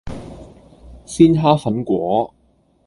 [1.05, 2.33] 鮮蝦粉果